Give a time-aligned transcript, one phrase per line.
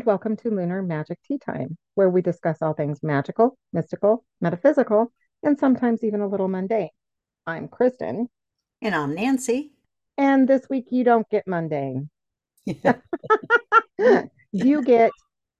[0.00, 5.12] and welcome to Lunar Magic Tea Time, where we discuss all things magical, mystical, metaphysical,
[5.42, 6.88] and sometimes even a little mundane.
[7.46, 8.30] I'm Kristen.
[8.80, 9.72] And I'm Nancy.
[10.16, 12.08] And this week you don't get mundane.
[14.52, 15.10] you get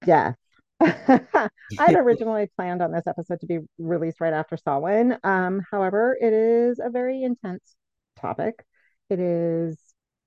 [0.06, 0.36] death.
[0.80, 5.18] I had originally planned on this episode to be released right after Samhain.
[5.22, 7.76] Um, however, it is a very intense
[8.18, 8.64] topic.
[9.10, 9.76] It is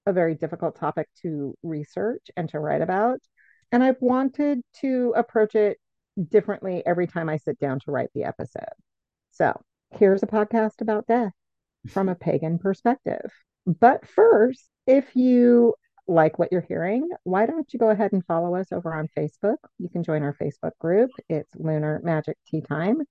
[0.06, 3.20] a very difficult topic to research and to write about.
[3.74, 5.80] And I've wanted to approach it
[6.30, 8.64] differently every time I sit down to write the episode.
[9.32, 9.60] So
[9.98, 11.34] here's a podcast about death
[11.90, 13.32] from a pagan perspective.
[13.66, 15.74] But first, if you
[16.08, 19.58] like what you're hearing, why don't you go ahead and follow us over on Facebook?
[19.80, 21.10] You can join our Facebook group.
[21.28, 23.02] It's Lunar Magic Tea Time.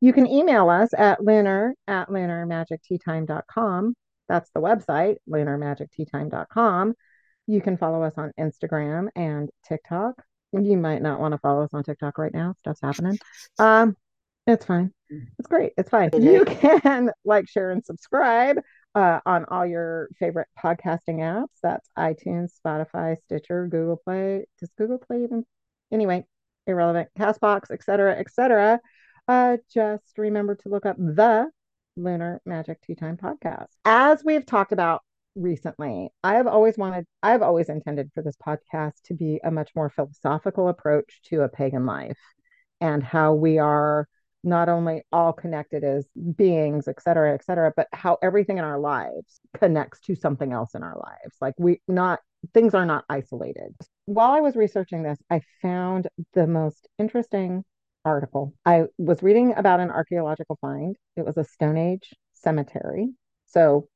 [0.00, 3.94] You can email us at lunar at lunarmagicteatime.com.
[4.28, 6.94] That's the website, lunarmagicteatime.com.
[7.48, 10.22] You can follow us on Instagram and TikTok.
[10.52, 12.54] You might not want to follow us on TikTok right now.
[12.60, 13.18] Stuff's happening.
[13.58, 13.96] Um,
[14.46, 14.92] it's fine.
[15.10, 15.72] It's great.
[15.76, 16.10] It's fine.
[16.14, 18.58] You can like, share, and subscribe
[18.94, 21.48] uh, on all your favorite podcasting apps.
[21.62, 24.46] That's iTunes, Spotify, Stitcher, Google Play.
[24.58, 25.44] Does Google Play even?
[25.92, 26.24] Anyway,
[26.66, 27.08] irrelevant.
[27.18, 28.80] Castbox, etc., etc.
[29.26, 31.50] Uh, just remember to look up the
[31.96, 33.68] Lunar Magic Tea Time podcast.
[33.84, 35.02] As we've talked about
[35.38, 36.10] recently.
[36.22, 39.88] I have always wanted, I've always intended for this podcast to be a much more
[39.88, 42.18] philosophical approach to a pagan life
[42.80, 44.08] and how we are
[44.44, 48.78] not only all connected as beings, et cetera, et cetera, but how everything in our
[48.78, 51.36] lives connects to something else in our lives.
[51.40, 52.20] Like we not,
[52.54, 53.74] things are not isolated.
[54.06, 57.64] While I was researching this, I found the most interesting
[58.04, 58.54] article.
[58.64, 60.96] I was reading about an archaeological find.
[61.16, 63.10] It was a Stone Age cemetery.
[63.46, 63.88] So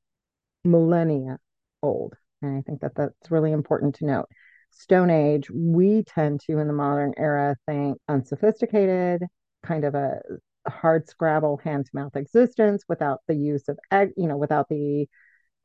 [0.63, 1.37] millennia
[1.81, 2.13] old.
[2.41, 4.27] And I think that that's really important to note.
[4.71, 9.23] Stone Age, we tend to, in the modern era, think unsophisticated,
[9.61, 10.19] kind of a
[10.67, 15.07] hard scrabble, hand to mouth existence without the use of, ag- you know, without the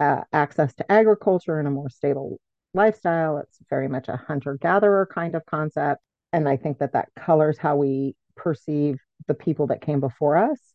[0.01, 2.39] uh, access to agriculture and a more stable
[2.75, 3.39] lifestyle.
[3.39, 6.03] It's very much a hunter gatherer kind of concept.
[6.33, 10.68] And I think that that colors how we perceive the people that came before us.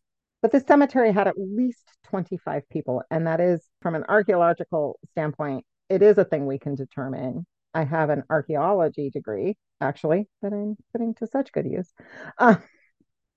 [0.44, 3.02] But the cemetery had at least 25 people.
[3.10, 7.46] And that is, from an archaeological standpoint, it is a thing we can determine.
[7.72, 11.90] I have an archaeology degree, actually, that I'm putting to such good use.
[12.36, 12.56] Uh,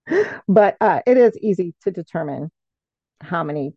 [0.50, 2.52] but uh, it is easy to determine
[3.22, 3.72] how many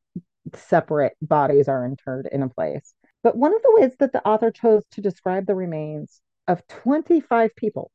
[0.57, 2.95] separate bodies are interred in a place.
[3.23, 7.55] But one of the ways that the author chose to describe the remains of 25
[7.55, 7.93] people,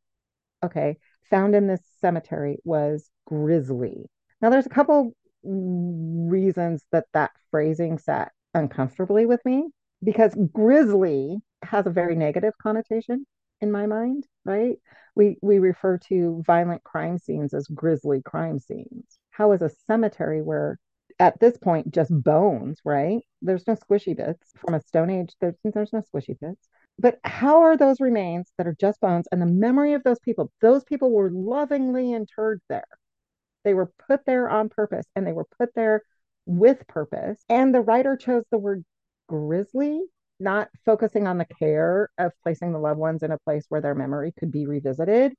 [0.64, 0.96] okay,
[1.30, 4.06] found in this cemetery was grisly.
[4.42, 5.14] Now, there's a couple
[5.46, 9.68] reasons that that phrasing sat uncomfortably with me
[10.04, 13.26] because grisly has a very negative connotation
[13.62, 14.78] in my mind right?
[15.16, 19.20] We we refer to violent crime scenes as grisly crime scenes.
[19.32, 20.78] How is a cemetery where
[21.20, 23.22] at this point just bones right?
[23.42, 24.52] There's no squishy bits.
[24.58, 26.70] From a stone age there's, there's no squishy bits.
[27.00, 29.28] But how are those remains that are just bones?
[29.32, 32.88] And the memory of those people those people were lovingly interred there
[33.66, 36.04] they were put there on purpose and they were put there
[36.46, 37.44] with purpose.
[37.50, 38.86] And the writer chose the word
[39.28, 40.02] grisly,
[40.40, 43.96] not focusing on the care of placing the loved ones in a place where their
[43.96, 45.34] memory could be revisited.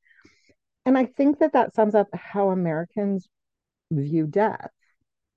[0.84, 3.26] And I think that that sums up how Americans
[3.91, 4.70] view death.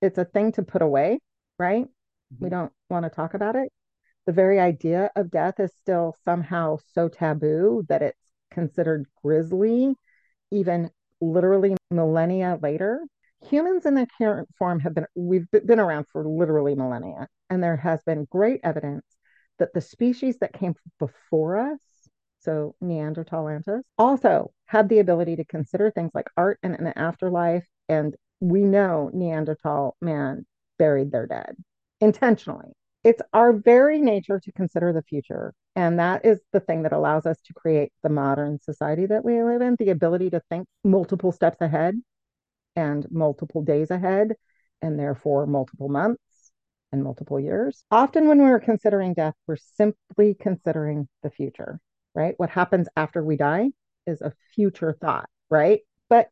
[0.02, 1.20] It's a thing to put away,
[1.58, 1.84] right?
[1.84, 2.44] Mm-hmm.
[2.44, 3.70] We don't want to talk about it.
[4.26, 9.94] The very idea of death is still somehow so taboo that it's considered grisly,
[10.50, 10.90] even
[11.20, 13.00] literally millennia later.
[13.48, 17.26] Humans in their current form have been, we've been around for literally millennia.
[17.48, 19.04] And there has been great evidence
[19.58, 21.78] that the species that came before us,
[22.40, 27.66] so Neanderthalensis, also had the ability to consider things like art and an afterlife.
[27.88, 30.46] And we know Neanderthal man
[30.78, 31.56] buried their dead
[32.00, 32.72] intentionally.
[33.02, 37.26] It's our very nature to consider the future and that is the thing that allows
[37.26, 41.32] us to create the modern society that we live in the ability to think multiple
[41.32, 41.94] steps ahead
[42.76, 44.34] and multiple days ahead,
[44.82, 46.52] and therefore multiple months
[46.92, 47.84] and multiple years.
[47.90, 51.80] Often, when we're considering death, we're simply considering the future,
[52.14, 52.34] right?
[52.36, 53.70] What happens after we die
[54.06, 55.80] is a future thought, right?
[56.08, 56.28] But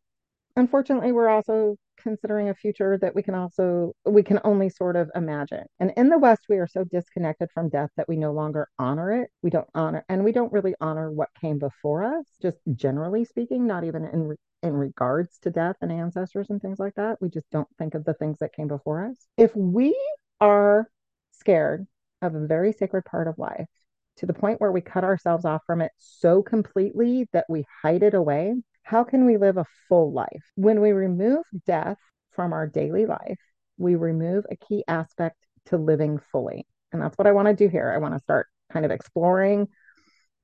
[0.56, 5.10] unfortunately, we're also considering a future that we can also we can only sort of
[5.14, 5.64] imagine.
[5.80, 9.12] And in the west we are so disconnected from death that we no longer honor
[9.12, 9.30] it.
[9.42, 13.66] We don't honor and we don't really honor what came before us just generally speaking
[13.66, 17.18] not even in in regards to death and ancestors and things like that.
[17.20, 19.16] We just don't think of the things that came before us.
[19.36, 19.96] If we
[20.40, 20.88] are
[21.32, 21.86] scared
[22.22, 23.68] of a very sacred part of life
[24.16, 28.02] to the point where we cut ourselves off from it so completely that we hide
[28.02, 28.54] it away,
[28.88, 30.50] how can we live a full life?
[30.54, 31.98] When we remove death
[32.30, 33.38] from our daily life,
[33.76, 35.36] we remove a key aspect
[35.66, 36.66] to living fully.
[36.90, 37.92] And that's what I want to do here.
[37.94, 39.68] I want to start kind of exploring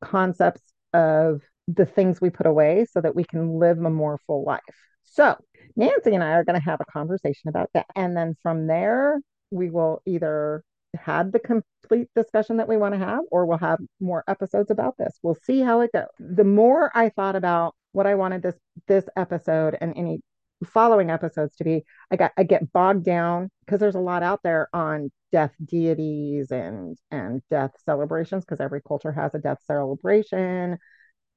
[0.02, 0.60] concepts
[0.92, 4.60] of the things we put away so that we can live a more full life.
[5.04, 5.36] So,
[5.74, 7.86] Nancy and I are going to have a conversation about that.
[7.96, 10.62] And then from there, we will either
[10.94, 14.98] have the complete discussion that we want to have or we'll have more episodes about
[14.98, 15.18] this.
[15.22, 16.08] We'll see how it goes.
[16.18, 18.56] The more I thought about what I wanted this
[18.88, 20.20] this episode and any
[20.66, 24.40] following episodes to be, I got I get bogged down because there's a lot out
[24.42, 30.78] there on death deities and and death celebrations because every culture has a death celebration,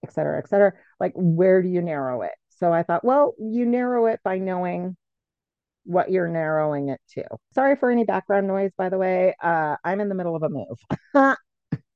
[0.03, 0.73] et cetera, et cetera.
[0.99, 2.33] Like where do you narrow it?
[2.59, 4.97] So I thought, well, you narrow it by knowing
[5.85, 7.23] what you're narrowing it to.
[7.53, 9.35] Sorry for any background noise, by the way.
[9.41, 11.39] Uh, I'm in the middle of a move.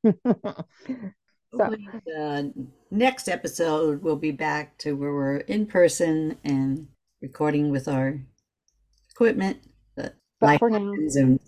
[1.54, 2.54] so oh the
[2.90, 6.88] next episode, we'll be back to where we're in person and
[7.22, 8.20] recording with our
[9.10, 9.58] equipment.
[9.96, 10.94] But, but for now,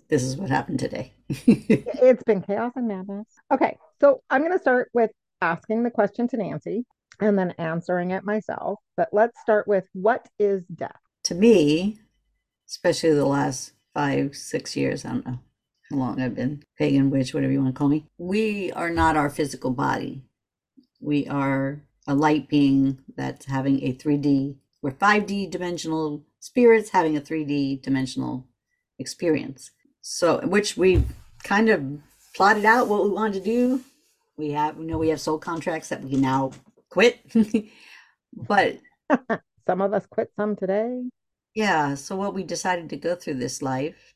[0.08, 1.12] this is what happened today.
[1.28, 3.26] it's been chaos and madness.
[3.52, 5.10] Okay, so I'm going to start with
[5.40, 6.84] asking the question to Nancy
[7.20, 8.78] and then answering it myself.
[8.96, 10.96] But let's start with what is death?
[11.24, 11.98] To me,
[12.68, 15.38] especially the last five, six years, I don't know
[15.90, 18.06] how long I've been pagan witch, whatever you want to call me.
[18.18, 20.22] We are not our physical body.
[21.00, 27.20] We are a light being that's having a 3D, we're 5D dimensional spirits having a
[27.20, 28.46] 3D dimensional
[28.98, 29.70] experience.
[30.02, 31.04] So, which we
[31.42, 31.82] kind of
[32.36, 33.80] plotted out what we wanted to do.
[34.36, 36.52] We have, you know, we have soul contracts that we can now
[36.90, 37.20] quit.
[38.34, 38.78] but
[39.66, 41.04] some of us quit some today.
[41.54, 41.94] Yeah.
[41.94, 44.13] So, what we decided to go through this life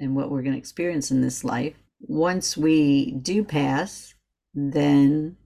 [0.00, 4.14] and what we're going to experience in this life, once we do pass,
[4.54, 5.36] then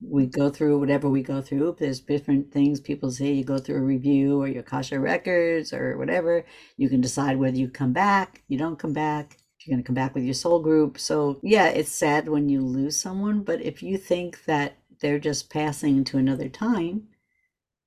[0.00, 1.76] we go through whatever we go through.
[1.78, 5.96] There's different things people say you go through a review or your Akashic records or
[5.96, 6.44] whatever.
[6.76, 9.94] You can decide whether you come back, you don't come back, you're going to come
[9.94, 10.98] back with your soul group.
[10.98, 15.50] So, yeah, it's sad when you lose someone, but if you think that they're just
[15.50, 17.08] passing to another time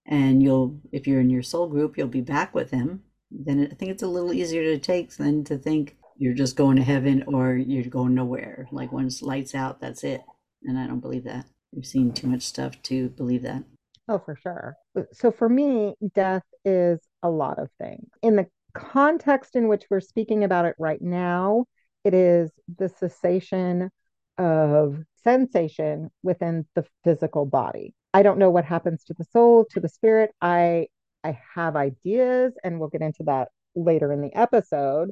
[0.06, 3.76] and you'll if you're in your soul group, you'll be back with them, then I
[3.76, 7.24] think it's a little easier to take than to think you're just going to heaven
[7.28, 8.68] or you're going nowhere.
[8.72, 10.22] Like once lights out, that's it.
[10.64, 11.46] And I don't believe that.
[11.72, 13.64] We've seen too much stuff to believe that.
[14.08, 14.76] Oh, for sure.
[15.14, 18.10] So for me, death is a lot of things.
[18.22, 21.66] In the context in which we're speaking about it right now,
[22.04, 23.92] it is the cessation
[24.38, 27.94] of sensation within the physical body.
[28.14, 30.32] I don't know what happens to the soul, to the spirit.
[30.42, 30.88] I
[31.24, 35.12] I have ideas, and we'll get into that later in the episode.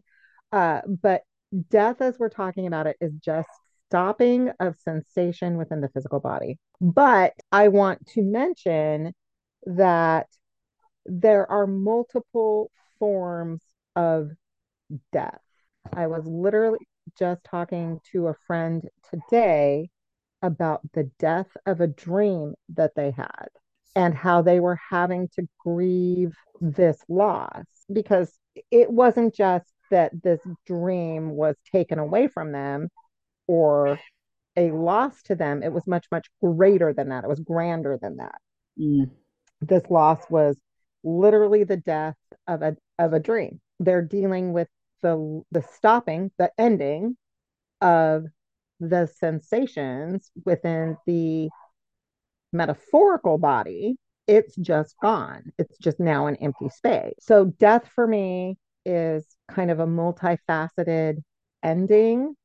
[0.52, 1.24] Uh, but
[1.70, 3.50] death, as we're talking about it, is just
[3.90, 6.58] stopping of sensation within the physical body.
[6.82, 9.14] But I want to mention
[9.66, 10.28] that
[11.06, 13.62] there are multiple forms
[13.96, 14.32] of
[15.12, 15.42] death.
[15.94, 16.88] I was literally
[17.18, 19.90] just talking to a friend today
[20.42, 23.48] about the death of a dream that they had
[23.98, 28.32] and how they were having to grieve this loss because
[28.70, 32.90] it wasn't just that this dream was taken away from them
[33.48, 34.00] or
[34.56, 37.24] a loss to them, it was much, much greater than that.
[37.24, 38.36] It was grander than that.
[38.80, 39.10] Mm.
[39.62, 40.58] This loss was
[41.04, 43.60] literally the death of a of a dream.
[43.80, 44.68] They're dealing with
[45.02, 47.18] the the stopping, the ending
[47.82, 48.26] of
[48.80, 51.50] the sensations within the
[52.54, 53.96] metaphorical body.
[54.28, 55.52] It's just gone.
[55.58, 57.14] It's just now an empty space.
[57.20, 61.24] So death for me is kind of a multifaceted
[61.64, 62.36] ending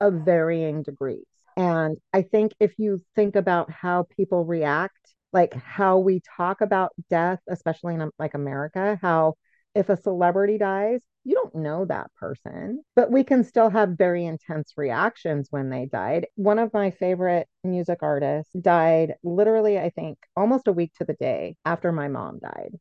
[0.00, 1.24] of varying degrees.
[1.56, 6.92] And I think if you think about how people react, like how we talk about
[7.08, 9.34] death, especially in like America, how
[9.74, 14.24] if a celebrity dies, you don't know that person, but we can still have very
[14.24, 16.26] intense reactions when they died.
[16.34, 21.14] One of my favorite music artists died literally, I think, almost a week to the
[21.14, 22.74] day after my mom died.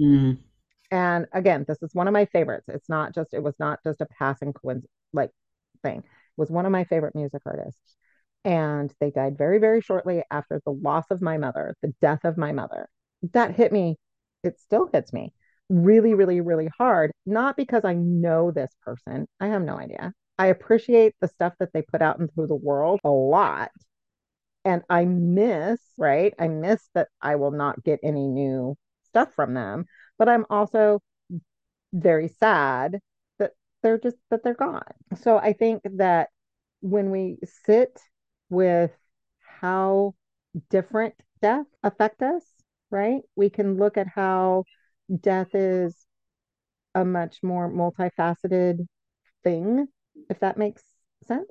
[0.00, 0.38] Mm.
[0.90, 2.66] And again, this is one of my favorites.
[2.68, 5.30] It's not just, it was not just a passing coincidence, like
[5.82, 6.02] thing
[6.36, 7.96] was one of my favorite music artists.
[8.44, 12.36] And they died very, very shortly after the loss of my mother, the death of
[12.36, 12.88] my mother.
[13.32, 13.96] That hit me.
[14.44, 15.32] It still hits me
[15.68, 17.12] really, really, really hard.
[17.24, 20.12] Not because I know this person, I have no idea.
[20.38, 23.70] I appreciate the stuff that they put out into the world a lot.
[24.64, 26.34] And I miss, right?
[26.38, 29.86] I miss that I will not get any new stuff from them.
[30.18, 31.00] But I'm also
[31.92, 32.98] very sad
[33.38, 34.82] that they're just that they're gone.
[35.22, 36.30] So I think that
[36.80, 37.98] when we sit
[38.50, 38.92] with
[39.60, 40.14] how
[40.70, 42.44] different death affect us,
[42.90, 43.22] right?
[43.36, 44.64] We can look at how
[45.20, 46.06] death is
[46.94, 48.86] a much more multifaceted
[49.44, 49.88] thing,
[50.30, 50.84] if that makes
[51.26, 51.50] sense.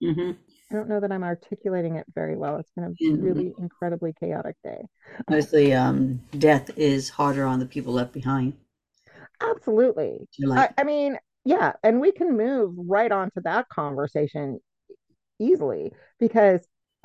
[0.00, 0.30] hmm
[0.70, 2.56] I don't know that I'm articulating it very well.
[2.56, 4.86] It's been a And really incredibly chaotic day.
[5.30, 8.54] mostly, um, death is harder on the people left behind.
[9.40, 10.28] Absolutely.
[10.38, 14.60] You're I, I mean, yeah, and we can move right on to that conversation
[15.40, 16.66] easily because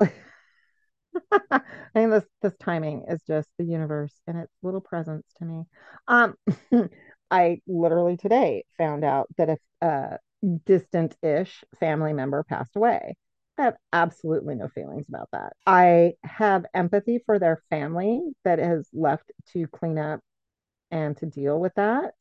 [1.50, 1.60] I
[1.94, 5.64] mean this this timing is just the universe and its little presents to me.
[6.08, 6.34] Um,
[7.30, 10.18] I literally today found out that a
[10.64, 13.16] distant-ish family member passed away,
[13.58, 15.54] I have absolutely no feelings about that.
[15.66, 20.20] I have empathy for their family that has left to clean up
[20.90, 22.14] and to deal with that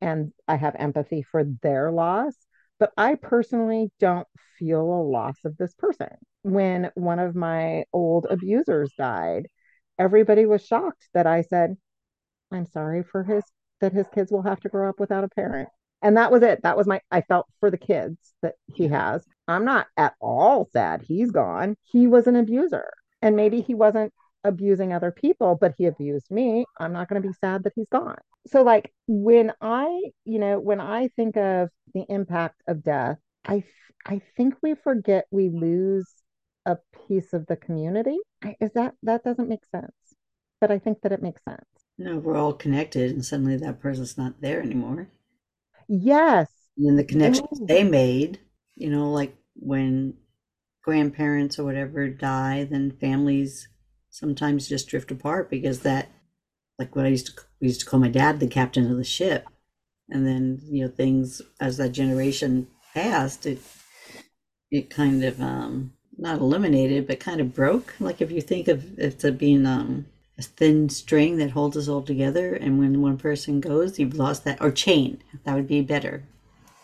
[0.00, 2.34] and I have empathy for their loss,
[2.78, 4.26] but I personally don't
[4.58, 6.10] feel a loss of this person.
[6.42, 9.48] When one of my old abusers died,
[9.98, 11.76] everybody was shocked that I said,
[12.52, 13.44] I'm sorry for his
[13.80, 15.68] that his kids will have to grow up without a parent.
[16.02, 16.62] And that was it.
[16.62, 19.26] That was my I felt for the kids that he has.
[19.48, 21.76] I'm not at all sad he's gone.
[21.82, 22.90] He was an abuser.
[23.22, 24.12] And maybe he wasn't
[24.46, 26.64] abusing other people, but he abused me.
[26.78, 28.18] I'm not going to be sad that he's gone.
[28.46, 33.64] So like when I, you know, when I think of the impact of death, I
[34.06, 36.06] I think we forget we lose
[36.64, 38.18] a piece of the community.
[38.60, 39.92] Is that that doesn't make sense,
[40.60, 41.64] but I think that it makes sense.
[41.98, 45.08] No, we're all connected, and suddenly that person's not there anymore.
[45.88, 46.48] Yes.
[46.76, 48.38] And then the connections they made,
[48.74, 50.14] you know, like when
[50.82, 53.68] grandparents or whatever die, then families
[54.16, 56.08] sometimes just drift apart because that,
[56.78, 59.04] like what I used to, we used to call my dad the captain of the
[59.04, 59.46] ship.
[60.08, 63.60] And then, you know, things as that generation passed, it
[64.70, 67.94] it kind of um not eliminated, but kind of broke.
[68.00, 70.06] Like if you think of it to being um
[70.38, 74.44] a thin string that holds us all together, and when one person goes, you've lost
[74.44, 75.22] that, or chain.
[75.44, 76.24] That would be better.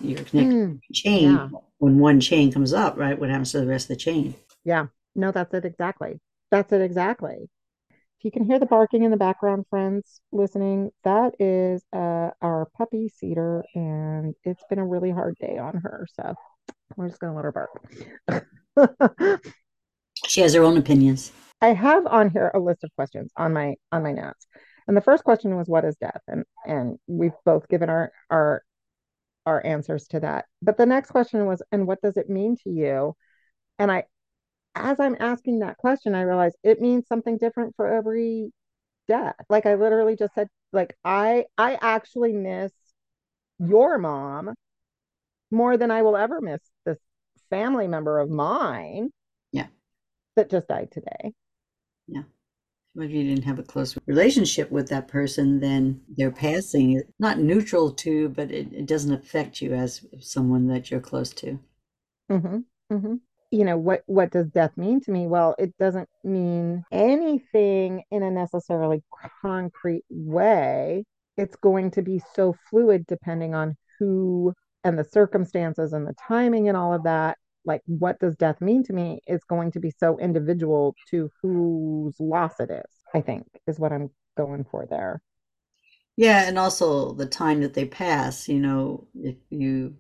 [0.01, 1.25] You're connected mm, chain.
[1.25, 1.49] yeah.
[1.79, 3.19] When one chain comes up, right?
[3.19, 4.35] What happens to the rest of the chain?
[4.65, 4.87] Yeah.
[5.15, 6.21] No, that's it exactly.
[6.53, 7.51] That's it exactly.
[7.91, 12.69] If you can hear the barking in the background, friends listening, that is uh, our
[12.77, 16.07] puppy Cedar, and it's been a really hard day on her.
[16.13, 16.35] So
[16.97, 17.67] we're just gonna let her
[18.77, 19.41] bark.
[20.27, 21.33] She has her own opinions.
[21.61, 24.47] I have on here a list of questions on my on my notes.
[24.87, 26.21] And the first question was what is death?
[26.29, 28.63] And and we've both given our our
[29.47, 30.47] our answers to that.
[30.61, 33.15] But the next question was and what does it mean to you?
[33.79, 34.05] And I
[34.75, 38.53] as I'm asking that question, I realize it means something different for every
[39.09, 39.37] death.
[39.51, 42.73] Like I literally just said like I I actually miss
[43.59, 44.55] your mom
[45.53, 46.99] more than I will ever miss this
[47.51, 49.11] family member of mine
[49.53, 49.67] Yeah,
[50.37, 51.33] that just died today.
[52.07, 52.23] yeah.
[52.95, 57.05] But if you didn't have a close relationship with that person, then their passing is
[57.21, 61.61] not neutral to, but it, it doesn't affect you as someone that you're close to.
[62.31, 62.59] Mm-hmm.
[62.93, 63.15] Mm-hmm.
[63.53, 65.27] You know, what what does death mean to me?
[65.27, 69.05] Well, it doesn't mean anything in a necessarily
[69.43, 71.05] concrete way.
[71.37, 74.55] It's going to be so fluid depending on who
[74.85, 77.37] and the circumstances and the timing and all of that.
[77.65, 82.19] Like, what does death mean to me is going to be so individual to whose
[82.19, 85.23] loss it is, I think, is what I'm going for there.
[86.17, 89.97] Yeah, and also the time that they pass, you know, if you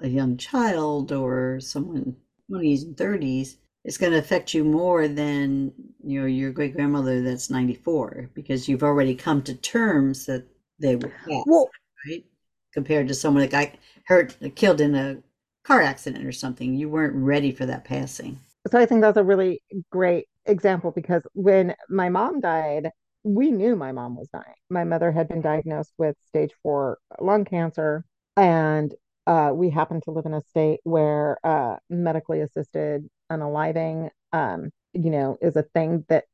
[0.00, 2.16] a young child or someone
[2.50, 5.72] 20s and 30s, it's going to affect you more than,
[6.04, 10.44] you know, your great grandmother that's 94 because you've already come to terms that
[10.80, 11.12] they were
[11.46, 11.70] Well,
[12.06, 12.24] right?
[12.72, 13.70] Compared to someone that got
[14.06, 15.18] hurt, killed in a
[15.66, 16.74] car accident or something.
[16.74, 18.38] You weren't ready for that passing.
[18.70, 22.90] so I think that's a really great example because when my mom died,
[23.24, 24.54] we knew my mom was dying.
[24.70, 28.04] My mother had been diagnosed with stage four lung cancer,
[28.36, 28.94] and
[29.26, 35.10] uh, we happen to live in a state where uh, medically assisted unaliving, um, you
[35.10, 36.24] know, is a thing that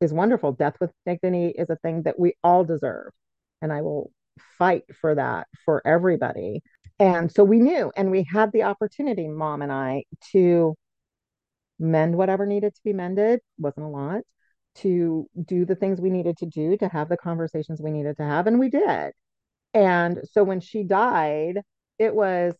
[0.00, 0.52] is wonderful.
[0.52, 3.10] Death with dignity is a thing that we all deserve,
[3.62, 4.10] and I will
[4.58, 6.62] fight for that for everybody.
[6.98, 10.74] And so we knew, and we had the opportunity, mom and I, to
[11.78, 14.20] mend whatever needed to be mended, wasn't a lot,
[14.76, 18.22] to do the things we needed to do, to have the conversations we needed to
[18.24, 19.12] have, and we did.
[19.72, 21.60] And so when she died,
[22.00, 22.54] it was,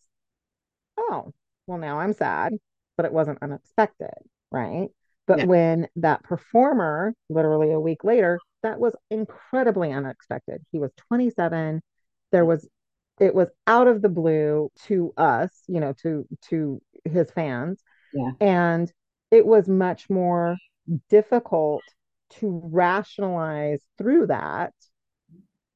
[0.97, 1.33] oh,
[1.65, 2.53] well, now I'm sad,
[2.95, 4.13] but it wasn't unexpected,
[4.51, 4.89] right?
[5.25, 10.61] But when that performer, literally a week later, that was incredibly unexpected.
[10.71, 11.81] He was 27.
[12.31, 12.67] There was,
[13.19, 17.81] it was out of the blue to us, you know, to to his fans.
[18.13, 18.31] Yeah.
[18.39, 18.91] And
[19.31, 20.57] it was much more
[21.09, 21.81] difficult
[22.39, 24.73] to rationalize through that.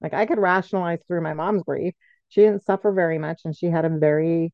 [0.02, 1.94] Like I could rationalize through my mom's grief.
[2.36, 4.52] She didn't suffer very much and she had a very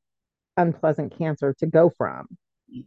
[0.55, 2.27] unpleasant cancer to go from.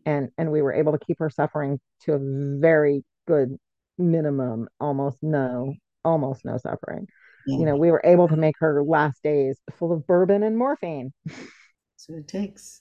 [0.07, 2.19] And and we were able to keep her suffering to a
[2.61, 3.57] very good
[3.99, 5.75] minimum, almost no,
[6.05, 7.09] almost no suffering.
[7.45, 7.59] Yeah.
[7.59, 11.13] You know, we were able to make her last days full of bourbon and morphine.
[11.27, 12.81] That's what it takes.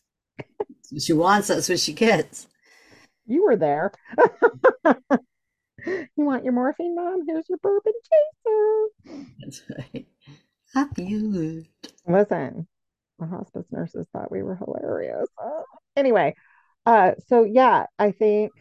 [1.00, 2.48] She wants, that's what she gets.
[3.25, 3.91] You were there.
[4.86, 7.24] you want your morphine, mom?
[7.27, 9.25] Here's your bourbon chaser.
[9.39, 10.05] That's right.
[10.73, 11.69] Happy.
[12.07, 12.67] Listen,
[13.19, 15.27] the hospice nurses thought we were hilarious.
[15.41, 15.61] Uh,
[15.95, 16.35] anyway,
[16.85, 18.51] uh, so yeah, I think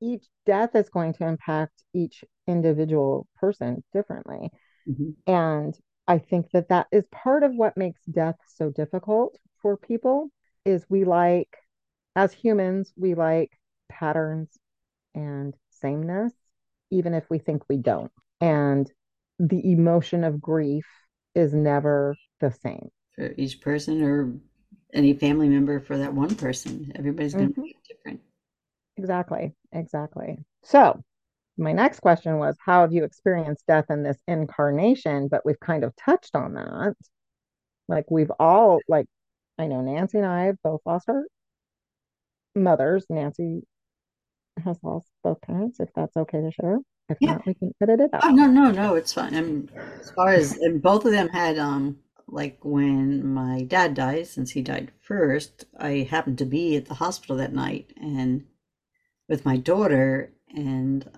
[0.00, 4.50] each death is going to impact each individual person differently.
[4.88, 5.10] Mm-hmm.
[5.30, 5.78] And
[6.08, 10.30] I think that that is part of what makes death so difficult for people
[10.64, 11.48] is we like
[12.14, 13.50] as humans we like
[13.88, 14.50] patterns
[15.14, 16.32] and sameness
[16.90, 18.90] even if we think we don't and
[19.38, 20.86] the emotion of grief
[21.36, 22.88] is never the same.
[23.14, 24.32] For each person or
[24.92, 27.62] any family member for that one person everybody's going to mm-hmm.
[27.62, 28.20] be different.
[28.96, 30.38] Exactly exactly.
[30.64, 31.02] So
[31.58, 35.28] my next question was how have you experienced death in this incarnation?
[35.28, 36.94] But we've kind of touched on that.
[37.88, 39.06] Like we've all like
[39.58, 41.24] i know nancy and i have both lost our
[42.56, 43.06] mothers.
[43.10, 43.62] Nancy
[44.64, 46.78] has lost both parents if that's okay to share
[47.08, 47.32] if yeah.
[47.32, 49.70] not we can edit it out oh no no no it's fine and
[50.00, 51.96] as far as and both of them had um
[52.28, 56.94] like when my dad died since he died first i happened to be at the
[56.94, 58.44] hospital that night and
[59.28, 61.08] with my daughter and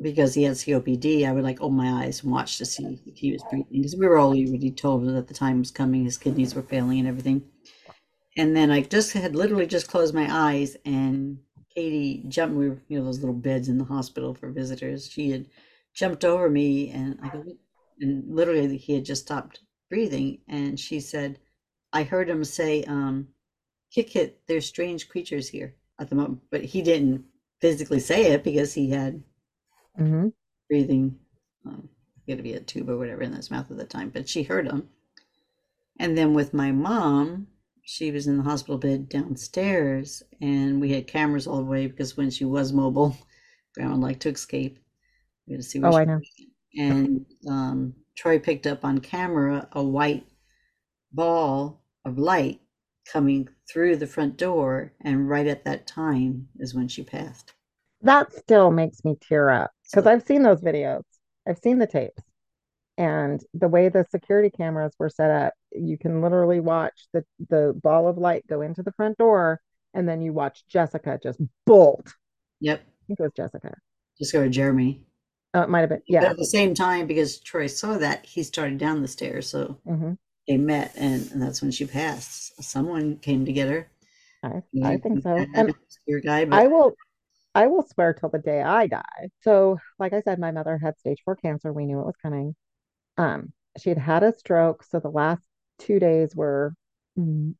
[0.00, 3.18] because he had COPD, I would like open my eyes and watch to see if
[3.18, 6.16] he was breathing because we were all already told that the time was coming, his
[6.16, 7.42] kidneys were failing and everything.
[8.36, 11.38] And then I just had literally just closed my eyes and
[11.74, 12.56] Katie jumped.
[12.56, 15.08] We were, you know, those little beds in the hospital for visitors.
[15.08, 15.46] She had
[15.94, 17.44] jumped over me and I go,
[18.00, 20.38] and literally he had just stopped breathing.
[20.48, 21.38] And she said,
[21.92, 23.28] I heard him say, um,
[23.92, 26.40] kick it, there's strange creatures here at the moment.
[26.50, 27.24] But he didn't
[27.60, 29.22] physically say it because he had
[29.98, 30.28] mm-hmm.
[30.68, 31.18] breathing.
[31.66, 31.88] Um,
[32.30, 34.42] had to be a tube or whatever in his mouth at the time, but she
[34.42, 34.88] heard him.
[35.98, 37.48] And then with my mom,
[37.90, 42.16] she was in the hospital bed downstairs, and we had cameras all the way because
[42.16, 43.16] when she was mobile,
[43.74, 44.78] grandma liked to escape.
[45.48, 45.80] We had to see.
[45.80, 46.20] what oh, I know.
[46.76, 50.24] And um, Troy picked up on camera a white
[51.10, 52.60] ball of light
[53.12, 57.54] coming through the front door, and right at that time is when she passed.
[58.02, 61.02] That still makes me tear up because I've seen those videos.
[61.44, 62.22] I've seen the tapes.
[63.00, 67.72] And the way the security cameras were set up, you can literally watch the, the
[67.82, 69.58] ball of light go into the front door,
[69.94, 72.12] and then you watch Jessica just bolt.
[72.60, 72.78] Yep.
[72.78, 73.74] I think it was Jessica.
[74.18, 75.00] just go to Jeremy.
[75.54, 76.02] Oh, it might have been.
[76.06, 76.20] Yeah.
[76.20, 79.48] But at the same time, because Troy saw that, he started down the stairs.
[79.48, 80.12] So mm-hmm.
[80.46, 82.62] they met, and, and that's when she passed.
[82.62, 83.90] Someone came to get her.
[84.42, 85.46] I, I think so.
[85.54, 85.74] And
[86.06, 86.58] your guy, but...
[86.58, 86.94] I will
[87.54, 89.30] I will swear till the day I die.
[89.40, 91.72] So, like I said, my mother had stage four cancer.
[91.72, 92.54] We knew it was coming.
[93.16, 95.42] Um, she had had a stroke, so the last
[95.78, 96.74] two days were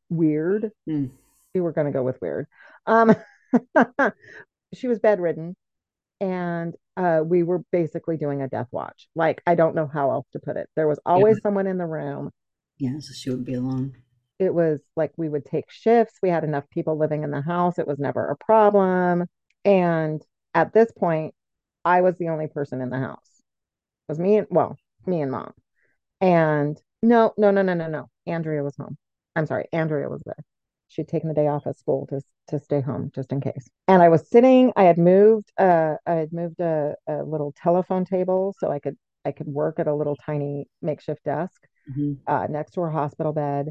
[0.08, 0.70] weird.
[0.88, 1.10] Mm.
[1.54, 2.46] We were going to go with weird.
[2.86, 3.14] Um,
[4.74, 5.56] she was bedridden,
[6.20, 9.08] and uh, we were basically doing a death watch.
[9.14, 10.68] Like I don't know how else to put it.
[10.76, 11.42] There was always yeah.
[11.42, 12.30] someone in the room.
[12.78, 13.94] Yeah, so she wouldn't be alone.
[14.38, 16.18] It was like we would take shifts.
[16.22, 17.78] We had enough people living in the house.
[17.78, 19.26] It was never a problem.
[19.64, 20.22] And
[20.54, 21.34] at this point,
[21.84, 23.18] I was the only person in the house.
[24.08, 25.52] It was me and well, me and mom.
[26.20, 28.10] And no, no, no, no, no, no.
[28.26, 28.96] Andrea was home.
[29.36, 30.44] I'm sorry, Andrea was there.
[30.88, 33.68] She'd taken the day off of school to to stay home just in case.
[33.86, 34.72] And I was sitting.
[34.76, 35.52] I had moved.
[35.56, 39.78] Uh, I had moved a, a little telephone table so I could I could work
[39.78, 42.14] at a little tiny makeshift desk mm-hmm.
[42.26, 43.70] uh, next to her hospital bed.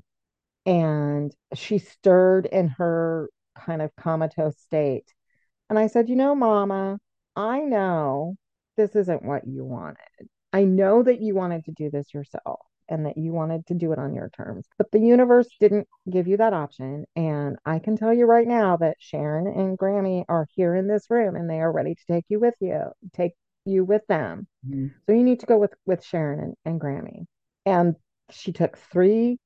[0.65, 5.13] And she stirred in her kind of comatose state
[5.69, 6.99] and I said, You know, Mama,
[7.35, 8.35] I know
[8.75, 10.29] this isn't what you wanted.
[10.51, 13.91] I know that you wanted to do this yourself and that you wanted to do
[13.91, 17.05] it on your terms, but the universe didn't give you that option.
[17.15, 21.09] And I can tell you right now that Sharon and Grammy are here in this
[21.09, 23.33] room and they are ready to take you with you, take
[23.65, 24.47] you with them.
[24.67, 24.87] Mm-hmm.
[25.05, 27.25] So you need to go with, with Sharon and, and Grammy.
[27.65, 27.95] And
[28.31, 29.37] she took three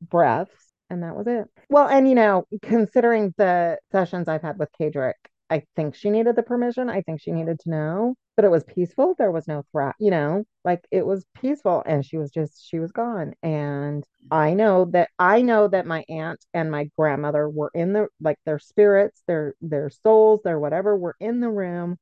[0.00, 1.48] breaths and that was it.
[1.70, 5.14] Well, and you know, considering the sessions I've had with Kadrick,
[5.52, 6.88] I think she needed the permission.
[6.88, 9.14] I think she needed to know, but it was peaceful.
[9.18, 12.78] There was no threat, you know, like it was peaceful and she was just she
[12.78, 13.34] was gone.
[13.42, 18.08] And I know that I know that my aunt and my grandmother were in the
[18.18, 21.98] like their spirits, their their souls, their whatever were in the room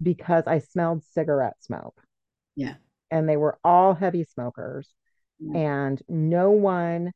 [0.00, 2.00] because I smelled cigarette smoke.
[2.54, 2.74] Yeah.
[3.10, 4.88] And they were all heavy smokers.
[5.40, 5.58] Yeah.
[5.58, 7.10] And no one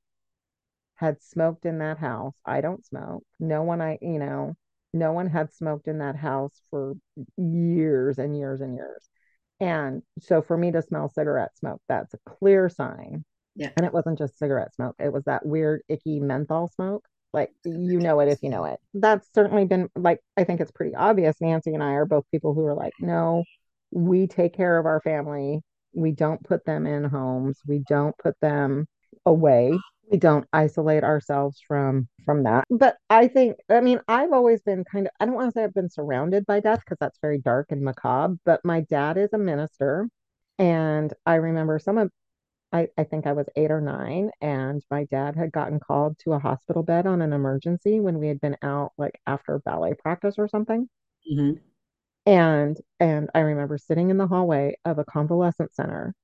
[0.96, 2.34] had smoked in that house.
[2.44, 3.22] I don't smoke.
[3.38, 4.56] No one I, you know,
[4.92, 6.94] no one had smoked in that house for
[7.36, 9.08] years and years and years.
[9.60, 13.24] And so for me to smell cigarette smoke, that's a clear sign.
[13.54, 13.70] Yeah.
[13.76, 17.04] And it wasn't just cigarette smoke, it was that weird, icky menthol smoke.
[17.32, 18.80] Like, you know it if you know it.
[18.92, 21.36] That's certainly been like, I think it's pretty obvious.
[21.40, 23.44] Nancy and I are both people who are like, no,
[23.92, 25.60] we take care of our family.
[25.92, 27.60] We don't put them in homes.
[27.68, 28.86] We don't put them
[29.26, 29.78] away
[30.10, 34.84] we don't isolate ourselves from from that but i think i mean i've always been
[34.84, 37.38] kind of i don't want to say i've been surrounded by death because that's very
[37.38, 40.08] dark and macabre but my dad is a minister
[40.58, 42.10] and i remember some of
[42.72, 46.34] I, I think I was eight or nine, and my dad had gotten called to
[46.34, 50.36] a hospital bed on an emergency when we had been out like after ballet practice
[50.38, 50.88] or something.
[51.28, 51.54] Mm-hmm.
[52.26, 56.14] And and I remember sitting in the hallway of a convalescent center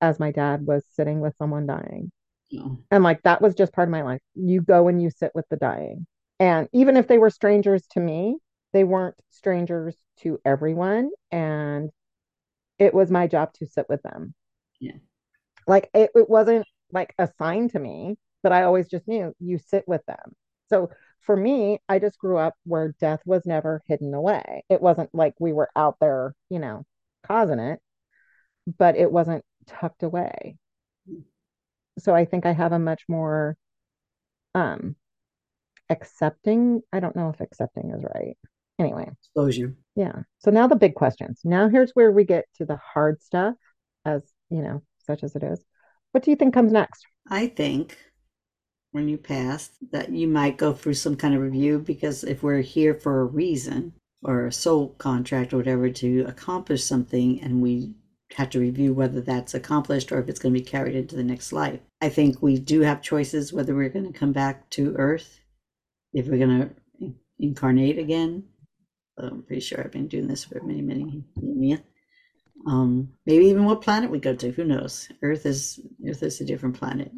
[0.00, 2.12] as my dad was sitting with someone dying
[2.58, 2.78] Oh.
[2.90, 4.20] and like that was just part of my life.
[4.34, 6.06] You go and you sit with the dying.
[6.38, 8.36] And even if they were strangers to me,
[8.72, 11.10] they weren't strangers to everyone.
[11.30, 11.90] And
[12.78, 14.34] it was my job to sit with them.
[14.80, 14.96] Yeah.
[15.66, 19.84] Like it, it wasn't like assigned to me, but I always just knew you sit
[19.86, 20.34] with them.
[20.68, 24.64] So for me, I just grew up where death was never hidden away.
[24.68, 26.84] It wasn't like we were out there, you know,
[27.22, 27.78] causing it,
[28.78, 30.56] but it wasn't tucked away
[31.98, 33.56] so I think I have a much more
[34.54, 34.96] um
[35.88, 36.82] accepting.
[36.92, 38.36] I don't know if accepting is right.
[38.78, 39.08] Anyway.
[39.20, 39.74] Exposure.
[39.94, 40.22] Yeah.
[40.38, 41.40] So now the big questions.
[41.44, 43.54] Now here's where we get to the hard stuff,
[44.04, 45.62] as you know, such as it is.
[46.12, 47.06] What do you think comes next?
[47.28, 47.96] I think
[48.92, 52.60] when you pass that you might go through some kind of review because if we're
[52.60, 57.94] here for a reason or a soul contract or whatever to accomplish something and we
[58.34, 61.24] have to review whether that's accomplished or if it's going to be carried into the
[61.24, 61.80] next life.
[62.00, 65.40] I think we do have choices whether we're going to come back to Earth,
[66.12, 68.44] if we're going to incarnate again.
[69.18, 71.78] I'm pretty sure I've been doing this for many, many, many.
[72.66, 74.50] Um, maybe even what planet we go to.
[74.52, 75.08] Who knows?
[75.22, 77.10] Earth is Earth is a different planet.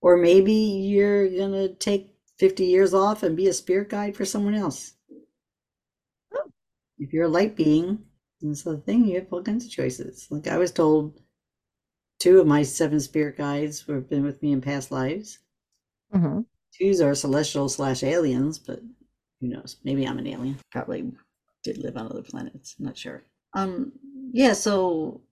[0.00, 4.54] Or maybe you're gonna take 50 years off and be a spirit guide for someone
[4.54, 4.92] else.
[6.34, 6.50] Oh.
[6.98, 8.04] If you're a light being,
[8.42, 10.26] and so the thing, you have all kinds of choices.
[10.30, 11.20] Like I was told,
[12.18, 15.38] two of my seven spirit guides have been with me in past lives.
[16.14, 16.40] Mm-hmm.
[16.74, 18.80] Twos are celestial slash aliens, but
[19.40, 19.76] who knows?
[19.84, 20.58] Maybe I'm an alien.
[20.70, 21.12] Probably
[21.62, 22.76] did live on other planets.
[22.78, 23.24] I'm not sure.
[23.54, 23.92] Um,
[24.32, 24.52] yeah.
[24.52, 25.22] So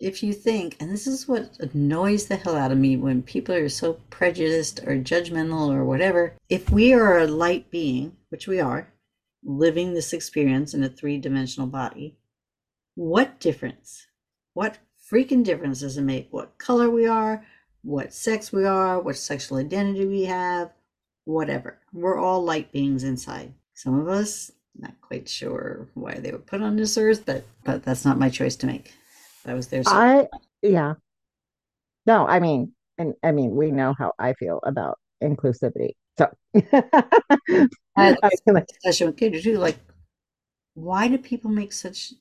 [0.00, 3.54] if you think, and this is what annoys the hell out of me when people
[3.54, 8.60] are so prejudiced or judgmental or whatever, if we are a light being, which we
[8.60, 8.88] are,
[9.44, 12.16] living this experience in a three dimensional body,
[12.94, 14.06] what difference?
[14.54, 14.78] What
[15.10, 17.44] freaking difference does it make what color we are,
[17.82, 20.72] what sex we are, what sexual identity we have,
[21.24, 21.78] whatever?
[21.92, 23.52] We're all light beings inside.
[23.74, 27.82] Some of us, not quite sure why they were put on this earth, but but
[27.82, 28.92] that's not my choice to make.
[29.44, 29.86] That was theirs.
[29.88, 30.28] I
[30.62, 30.94] yeah.
[32.06, 35.94] No, I mean, and I mean, we know how I feel about inclusivity.
[36.18, 38.18] So I had
[38.66, 39.58] discussion with Katie too.
[39.58, 39.78] Like,
[40.74, 42.12] why do people make such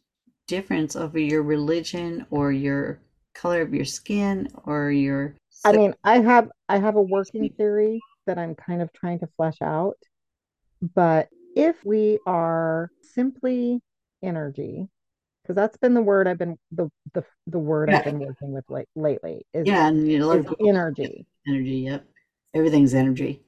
[0.47, 2.99] difference over your religion or your
[3.35, 5.35] color of your skin or your?
[5.65, 9.27] I mean, I have I have a working theory that I'm kind of trying to
[9.37, 9.97] flesh out,
[10.95, 13.79] but if we are simply
[14.23, 14.87] energy,
[15.43, 17.99] because that's been the word I've been the the, the word yeah.
[17.99, 20.31] I've been working with late, lately is yeah, and you know,
[20.65, 21.27] energy.
[21.47, 22.05] Energy, yep.
[22.55, 23.43] Everything's energy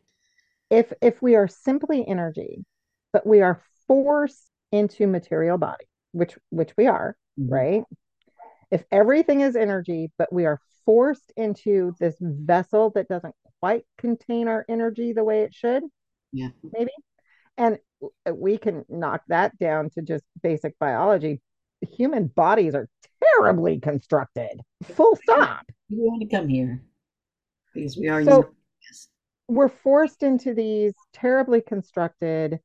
[0.69, 2.65] if if we are simply energy
[3.13, 7.53] but we are forced into material body which which we are mm-hmm.
[7.53, 7.83] right?
[8.71, 14.47] If everything is energy but we are forced into this vessel that doesn't quite contain
[14.47, 15.83] our energy the way it should
[16.31, 16.49] yeah.
[16.73, 16.91] maybe
[17.57, 17.79] and
[18.31, 21.41] we can knock that down to just basic biology
[21.81, 22.89] human bodies are
[23.37, 24.61] terribly constructed.
[24.83, 25.65] Full stop.
[25.89, 26.81] You want to come here
[27.73, 28.49] because we are so,
[29.47, 32.59] we're forced into these terribly constructed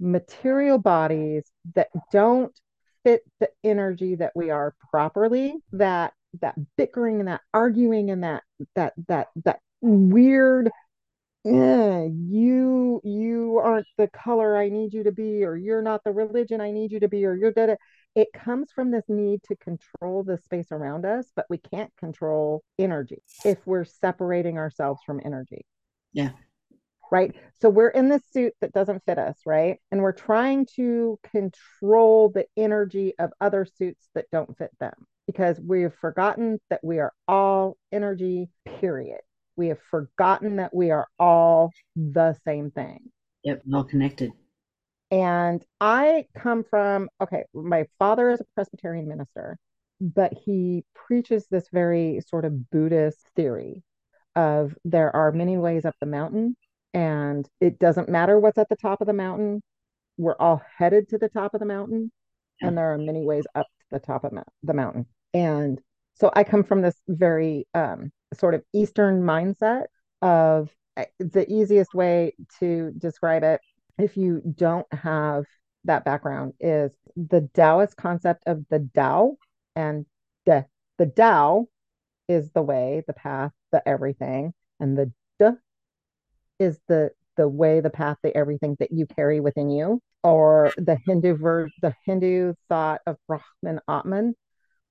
[0.00, 1.44] material bodies
[1.74, 2.58] that don't
[3.04, 8.42] fit the energy that we are properly that that bickering and that arguing and that
[8.74, 10.70] that that that weird
[11.46, 16.12] eh, you you aren't the color I need you to be, or you're not the
[16.12, 17.76] religion I need you to be, or you're dead.
[18.14, 22.62] It comes from this need to control the space around us, but we can't control
[22.78, 25.64] energy if we're separating ourselves from energy.
[26.12, 26.30] Yeah.
[27.10, 27.34] Right.
[27.60, 29.78] So we're in this suit that doesn't fit us, right?
[29.90, 34.92] And we're trying to control the energy of other suits that don't fit them
[35.26, 39.20] because we've forgotten that we are all energy, period.
[39.56, 43.10] We have forgotten that we are all the same thing.
[43.44, 44.30] Yep, all connected.
[45.10, 49.58] And I come from, okay, my father is a Presbyterian minister,
[50.00, 53.82] but he preaches this very sort of Buddhist theory
[54.38, 56.56] of there are many ways up the mountain,
[56.94, 59.62] and it doesn't matter what's at the top of the mountain.
[60.16, 62.12] We're all headed to the top of the mountain,
[62.62, 65.06] and there are many ways up to the top of the mountain.
[65.34, 65.80] And
[66.14, 69.86] so I come from this very um, sort of Eastern mindset
[70.22, 73.60] of eh, the easiest way to describe it
[73.98, 75.46] if you don't have
[75.84, 79.36] that background is the Taoist concept of the Tao
[79.74, 80.06] and
[80.46, 80.64] the
[80.98, 81.66] the Tao
[82.28, 85.56] is the way, the path, the everything, and the De
[86.58, 90.00] is the the way, the path, the everything that you carry within you.
[90.24, 94.34] Or the Hindu ver- the Hindu thought of Brahman Atman.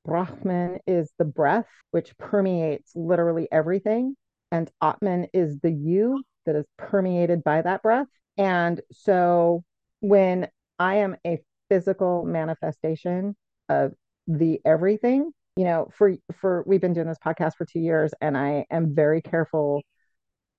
[0.06, 4.16] Brahman is the breath which permeates literally everything,
[4.52, 8.08] and Atman is the you that is permeated by that breath.
[8.38, 9.66] And so
[10.00, 10.48] when
[10.80, 13.36] I am a physical manifestation
[13.68, 13.94] of
[14.28, 18.38] the everything, you know, for for we've been doing this podcast for 2 years and
[18.38, 19.82] I am very careful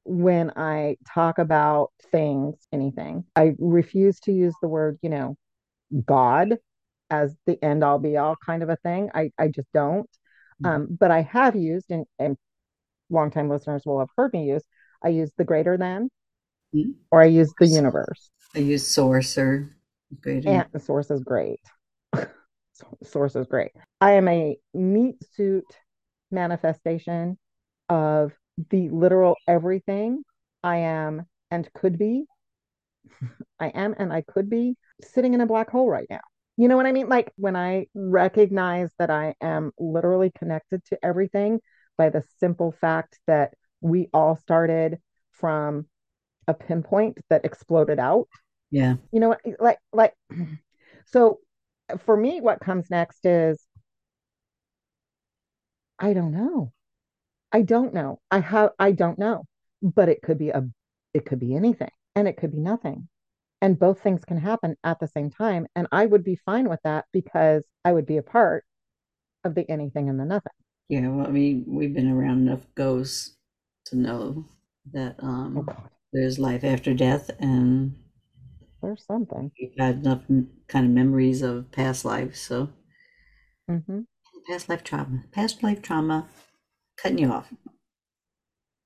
[0.05, 3.25] when I talk about things, anything.
[3.37, 5.37] I refuse to use the word, you know,
[6.05, 6.57] God
[7.11, 9.11] as the end all be all kind of a thing.
[9.15, 10.09] I, I just don't.
[10.63, 10.67] Mm-hmm.
[10.67, 12.37] Um, but I have used, and, and
[13.11, 14.63] longtime listeners will have heard me use,
[15.03, 16.11] I use the greater than
[16.75, 16.91] Mm-hmm.
[17.11, 18.31] or I use the universe.
[18.55, 19.71] I use source or
[20.21, 20.51] greater.
[20.51, 21.61] And the source is great.
[23.03, 23.73] source is great.
[24.01, 25.65] I am a meat suit
[26.31, 27.39] manifestation
[27.89, 28.33] of
[28.71, 30.23] the literal everything
[30.63, 32.25] I am and could be.
[33.61, 36.21] I am and I could be sitting in a black hole right now.
[36.57, 37.09] You know what I mean?
[37.09, 41.61] Like when I recognize that I am literally connected to everything
[41.97, 44.99] by the simple fact that we all started
[45.31, 45.87] from
[46.49, 48.29] a pinpoint that exploded out.
[48.71, 48.97] Yeah.
[49.13, 49.41] You know what?
[49.61, 50.15] Like, like,
[51.07, 51.39] so
[52.05, 53.67] for me, what comes next is
[55.99, 56.73] I don't know.
[57.53, 58.21] I don't know.
[58.31, 59.45] I have, I don't know,
[59.83, 60.65] but it could be a,
[61.15, 63.09] it could be anything and it could be nothing.
[63.61, 65.67] And both things can happen at the same time.
[65.75, 68.65] And I would be fine with that because I would be a part
[69.45, 70.53] of the anything and the nothing.
[70.89, 71.09] Yeah.
[71.09, 73.37] Well, I mean, we've been around enough ghosts
[73.87, 74.45] to know
[74.93, 75.77] that um, oh,
[76.13, 77.97] there's life after death and
[78.83, 79.51] there's something.
[79.57, 80.23] You've had enough
[80.69, 82.71] kind of memories of past lives so.
[83.71, 84.01] Mm-hmm.
[84.49, 86.27] past life trauma past life trauma
[86.97, 87.53] cutting you off.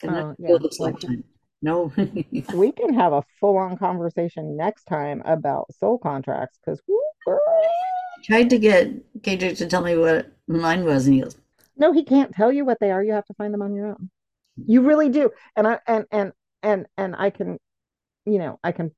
[0.04, 0.56] Oh, yeah.
[0.60, 1.22] this lifetime
[1.62, 1.92] no.
[2.54, 6.80] We can have a full-on conversation next time about soul contracts because
[7.28, 7.38] I
[8.24, 11.36] tried to get KJ to tell me what mine was and he goes
[11.76, 13.02] no he can't tell you what they are.
[13.02, 14.10] You have to find them on your own.
[14.56, 15.30] You really do.
[15.56, 17.58] And i and and and and I can,
[18.26, 18.90] you know, I can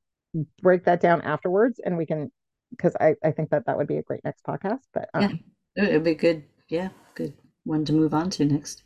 [0.62, 2.30] break that down afterwards, and we can
[2.70, 4.80] because I I think that that would be a great next podcast.
[4.92, 5.40] But um,
[5.76, 6.44] yeah, it'd be good.
[6.68, 8.84] Yeah, good one to move on to next.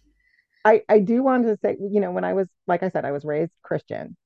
[0.65, 3.13] I I do want to say, you know, when I was like I said, I
[3.13, 4.17] was raised Christian,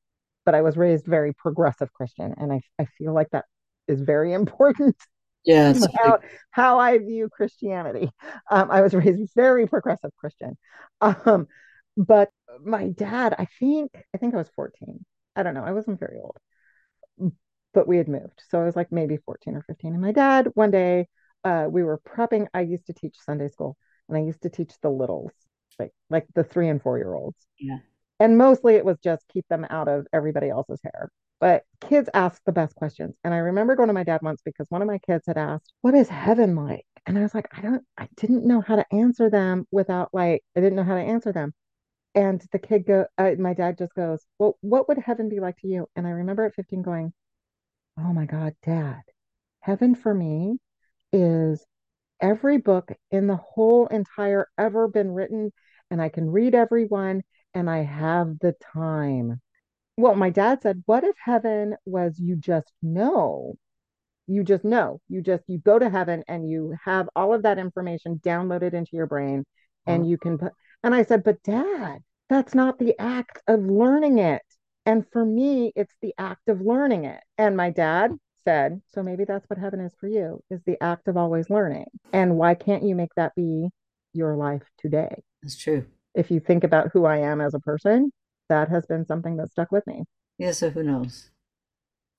[0.44, 3.44] but I was raised very progressive Christian, and I I feel like that
[3.88, 4.96] is very important.
[5.44, 6.18] Yeah, how,
[6.52, 8.08] how I view Christianity.
[8.48, 10.56] Um, I was raised very progressive Christian.
[11.00, 11.48] Um,
[11.96, 12.30] but
[12.64, 15.04] my dad, I think, I think I was 14.
[15.36, 15.64] I don't know.
[15.64, 16.36] I wasn't very old,
[17.74, 18.42] but we had moved.
[18.48, 19.92] So I was like maybe 14 or 15.
[19.92, 21.08] And my dad, one day,
[21.44, 22.46] uh, we were prepping.
[22.54, 23.76] I used to teach Sunday school
[24.08, 25.32] and I used to teach the littles,
[25.78, 27.38] like, like the three and four year olds.
[27.58, 27.78] Yeah.
[28.20, 31.10] And mostly it was just keep them out of everybody else's hair.
[31.40, 33.16] But kids ask the best questions.
[33.24, 35.72] And I remember going to my dad once because one of my kids had asked,
[35.80, 36.86] What is heaven like?
[37.04, 40.44] And I was like, I don't, I didn't know how to answer them without like,
[40.56, 41.52] I didn't know how to answer them
[42.14, 45.56] and the kid go uh, my dad just goes well what would heaven be like
[45.58, 45.86] to you?
[45.96, 47.12] And i remember at 15 going
[47.98, 49.02] oh my god dad
[49.60, 50.58] heaven for me
[51.12, 51.64] is
[52.20, 55.52] every book in the whole entire ever been written
[55.90, 57.22] and i can read every one
[57.54, 59.40] and i have the time.
[59.96, 63.54] Well my dad said what if heaven was you just know?
[64.26, 65.00] You just know.
[65.08, 68.90] You just you go to heaven and you have all of that information downloaded into
[68.96, 69.44] your brain
[69.86, 74.18] and you can put and I said, But dad, that's not the act of learning
[74.18, 74.42] it.
[74.86, 77.20] And for me, it's the act of learning it.
[77.38, 78.12] And my dad
[78.44, 81.86] said, so maybe that's what heaven is for you, is the act of always learning.
[82.12, 83.68] And why can't you make that be
[84.12, 85.22] your life today?
[85.42, 85.86] That's true.
[86.14, 88.12] If you think about who I am as a person,
[88.48, 90.04] that has been something that stuck with me.
[90.38, 91.30] Yeah, so who knows?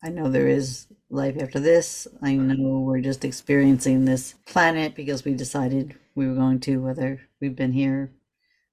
[0.02, 2.08] I know there is life after this.
[2.22, 7.22] I know we're just experiencing this planet because we decided we were going to, whether
[7.40, 8.12] we've been here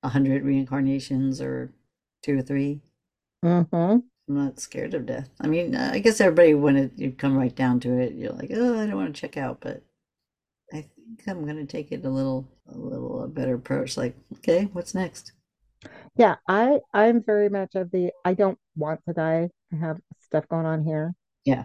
[0.02, 1.72] a hundred reincarnations or
[2.22, 2.80] two or 3
[3.44, 3.76] Mm-hmm.
[3.76, 5.30] I'm not scared of death.
[5.40, 8.50] I mean, I guess everybody, when it, you come right down to it, you're like,
[8.54, 9.82] oh, I don't want to check out, but
[10.72, 13.96] I think I'm gonna take it a little, a little a better approach.
[13.96, 15.32] Like, okay, what's next?
[16.16, 19.50] Yeah, I I'm very much of the I don't want to die.
[19.72, 21.64] I have stuff going on here, Yeah,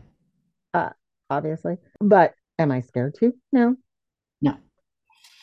[0.73, 0.89] uh,
[1.29, 1.77] obviously.
[1.99, 3.33] But am I scared to?
[3.51, 3.75] No, no,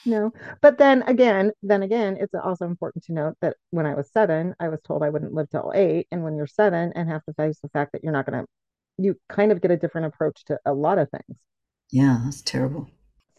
[0.04, 0.32] no.
[0.60, 4.54] But then again, then again, it's also important to note that when I was seven,
[4.60, 6.08] I was told I wouldn't live till eight.
[6.10, 8.46] And when you're seven and have to face the fact that you're not gonna,
[8.98, 11.38] you kind of get a different approach to a lot of things.
[11.90, 12.90] yeah, that's terrible.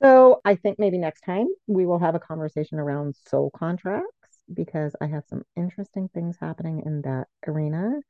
[0.02, 4.10] So I think maybe next time we will have a conversation around soul contracts
[4.54, 8.02] because I have some interesting things happening in that arena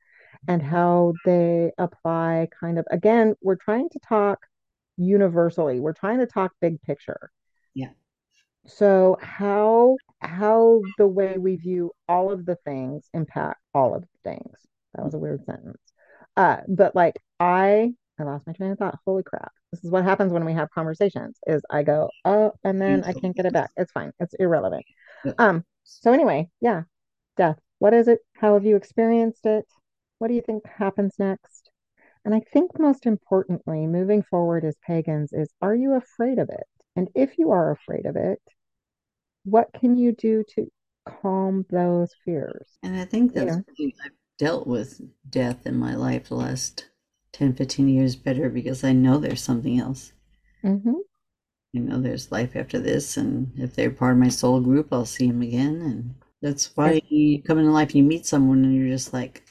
[0.48, 4.40] and how they apply kind of again, we're trying to talk
[4.98, 5.80] universally.
[5.80, 7.30] We're trying to talk big picture.
[7.74, 7.90] Yeah,
[8.66, 14.30] So how how the way we view all of the things impact all of the
[14.30, 14.56] things.
[14.94, 15.78] That was a weird sentence.
[16.36, 18.98] Uh, but like I I lost my train of thought.
[19.04, 19.52] Holy crap.
[19.72, 23.12] This is what happens when we have conversations is I go, oh, and then I
[23.12, 23.70] can't get it back.
[23.76, 24.12] It's fine.
[24.20, 24.84] It's irrelevant.
[25.38, 26.82] Um, so anyway, yeah,
[27.36, 27.58] death.
[27.80, 28.20] What is it?
[28.34, 29.66] How have you experienced it?
[30.18, 31.70] What do you think happens next?
[32.24, 36.66] And I think most importantly, moving forward as pagans is are you afraid of it?
[36.96, 38.40] And if you are afraid of it,
[39.44, 40.70] what can you do to
[41.06, 42.78] calm those fears?
[42.82, 43.64] and I think You know,
[44.04, 46.88] I've dealt with death in my life the last
[47.32, 50.12] 10, 15 years better because I know there's something else.
[50.62, 51.04] hmm
[51.72, 55.04] You know, there's life after this, and if they're part of my soul group, I'll
[55.04, 55.82] see them again.
[55.82, 59.44] And that's why you come into life and you meet someone and you're just like,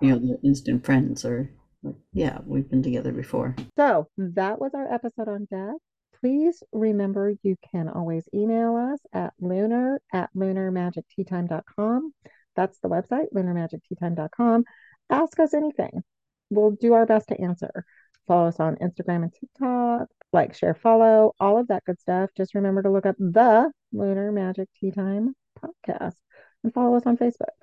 [0.00, 1.50] you know, they're instant friends or
[1.82, 3.56] like, yeah, we've been together before.
[3.76, 5.76] So that was our episode on death.
[6.20, 12.14] Please remember you can always email us at lunar at lunarmagicteatime.com.
[12.56, 14.64] That's the website, lunarmagicteatime.com.
[15.08, 16.02] Ask us anything.
[16.50, 17.84] We'll do our best to answer.
[18.26, 22.30] Follow us on Instagram and TikTok, like, share, follow, all of that good stuff.
[22.36, 26.14] Just remember to look up the Lunar Magic Tea Time podcast
[26.62, 27.56] and follow us on Facebook.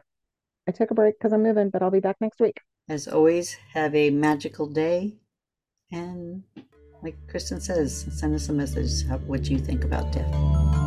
[0.67, 2.59] I took a break because I'm moving, but I'll be back next week.
[2.89, 5.15] As always, have a magical day.
[5.91, 6.43] And
[7.03, 10.86] like Kristen says, send us a message what you think about death.